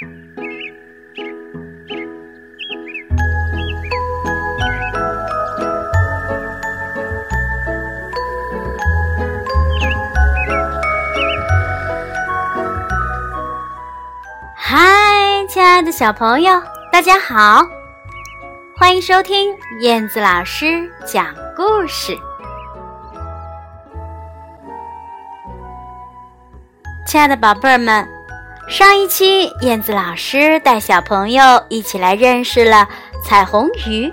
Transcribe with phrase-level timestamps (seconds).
[0.00, 0.06] 嗨，
[15.48, 16.62] 亲爱的小朋友，
[16.92, 17.66] 大家好，
[18.76, 22.16] 欢迎收听燕子老师讲故事。
[27.04, 28.08] 亲爱的宝贝儿们，
[28.68, 32.86] 上一期燕子老师带小朋友一起来认识了
[33.24, 34.12] 彩虹鱼，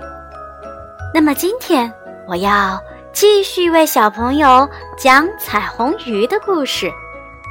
[1.12, 1.92] 那么今天
[2.26, 4.66] 我要继续为小朋友
[4.96, 6.90] 讲彩虹鱼的故事，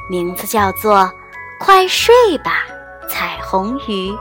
[0.10, 0.96] 名字叫做
[1.60, 2.66] 《快睡吧》。
[3.08, 4.12] 彩虹鱼，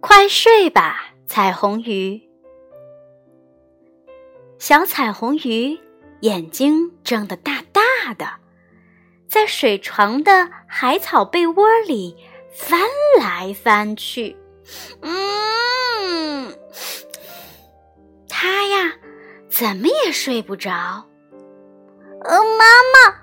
[0.00, 2.20] 快睡吧，彩虹鱼！
[4.68, 5.78] 小彩虹鱼
[6.22, 8.26] 眼睛睁得大大的，
[9.28, 12.16] 在水床的海草被窝里
[12.52, 12.80] 翻
[13.16, 14.36] 来翻去。
[15.02, 16.52] 嗯，
[18.28, 18.92] 它呀。
[19.48, 21.06] 怎么也睡不着。
[22.24, 23.14] 呃，妈妈，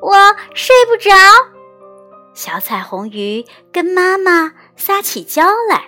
[0.00, 0.14] 我
[0.54, 1.10] 睡不着。
[2.32, 5.82] 小彩虹鱼跟妈妈撒起娇来。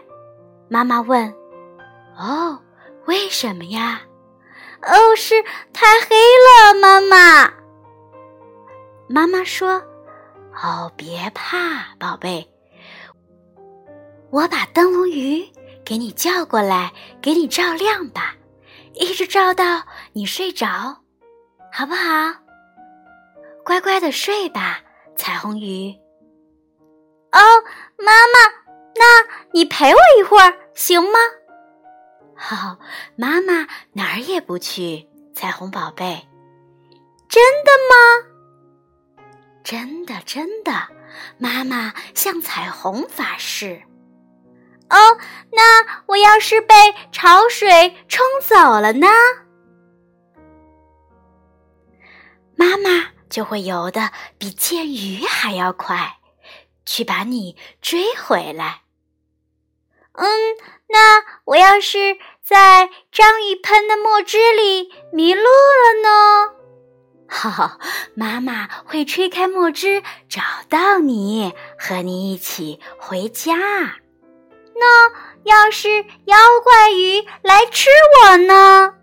[0.69, 1.33] 妈妈问
[2.19, 2.59] ：“哦，
[3.07, 4.03] 为什么呀
[4.87, 7.53] ？”“哦，是太黑了，妈妈。”
[9.09, 9.83] 妈妈说
[10.63, 12.49] ：“哦，别怕，宝贝，
[14.31, 15.47] 我把灯笼鱼
[15.85, 18.35] 给你叫过来，给你照亮吧。”
[18.97, 19.83] 一直照到
[20.13, 20.69] 你睡着，
[21.73, 22.33] 好不好？
[23.65, 24.79] 乖乖的睡吧，
[25.17, 25.93] 彩虹鱼。
[27.33, 27.41] 哦，
[27.99, 28.39] 妈妈，
[28.95, 29.05] 那
[29.53, 31.19] 你陪我一会儿行吗？
[32.37, 32.79] 好，
[33.17, 36.29] 妈妈哪儿也不去，彩虹宝贝。
[37.29, 39.25] 真的吗？
[39.63, 40.89] 真的，真的，
[41.39, 43.83] 妈妈向彩虹发誓。
[44.91, 44.97] 哦，
[45.51, 46.75] 那我要是被
[47.11, 49.09] 潮水冲走了呢？
[52.57, 56.19] 妈妈就会游的比剑鱼还要快，
[56.87, 58.84] 去把你追回来。
[60.17, 60.27] 嗯，
[60.89, 66.55] 那我要是在章鱼喷的墨汁里迷路了呢？
[67.27, 67.79] 哈哈，
[68.15, 73.55] 妈妈会吹开墨汁找到你，和你一起回家。
[74.77, 75.11] 那
[75.45, 75.89] 要是
[76.27, 77.89] 妖怪鱼来吃
[78.23, 78.95] 我呢？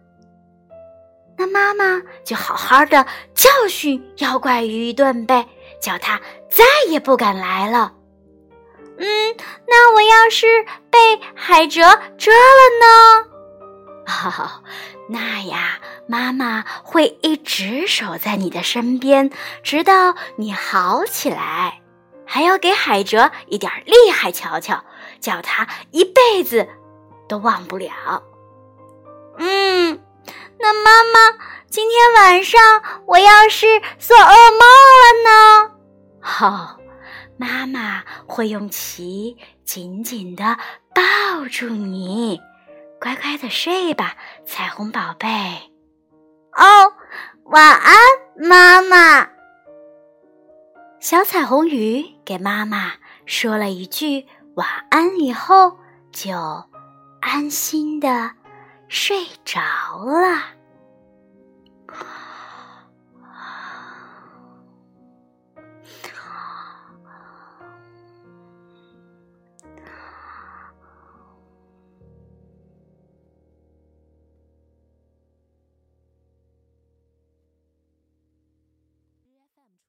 [1.38, 5.46] 那妈妈就好好的教训妖怪鱼一顿呗，
[5.82, 7.92] 叫它再也不敢来了。
[9.02, 9.36] 嗯，
[9.68, 10.46] 那我要是
[10.92, 11.82] 被海蜇
[12.18, 13.26] 蛰了呢？
[14.06, 14.62] 哦，
[15.10, 19.32] 那呀，妈妈会一直守在你的身边，
[19.64, 21.80] 直到你好起来。
[22.28, 24.86] 还要给海蜇一点厉害瞧瞧，
[25.20, 26.70] 叫他一辈子
[27.28, 27.92] 都忘不了。
[29.38, 30.00] 嗯，
[30.60, 31.38] 那妈妈，
[31.70, 32.62] 今天晚上
[33.08, 34.62] 我要是做噩梦
[38.32, 40.58] 会用鳍紧紧地
[40.96, 42.40] 抱住你，
[43.00, 44.16] 乖乖的睡吧，
[44.46, 45.28] 彩虹宝贝。
[46.54, 46.94] 哦，
[47.44, 47.96] 晚安，
[48.38, 49.28] 妈妈。
[51.02, 52.94] 小彩虹鱼给妈妈
[53.26, 54.26] 说了一句
[54.56, 55.78] 晚安以后，
[56.14, 56.32] 就
[57.20, 58.32] 安心的
[58.88, 59.60] 睡着
[60.06, 60.61] 了。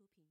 [0.03, 0.25] 出品。